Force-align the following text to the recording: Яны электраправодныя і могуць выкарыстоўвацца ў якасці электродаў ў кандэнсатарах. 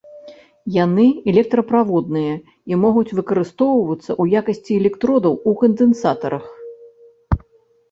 Яны 0.83 1.03
электраправодныя 1.33 2.33
і 2.73 2.79
могуць 2.87 3.13
выкарыстоўвацца 3.19 4.07
ў 4.21 4.43
якасці 4.43 4.71
электродаў 4.81 5.33
ў 5.49 5.51
кандэнсатарах. 5.63 6.45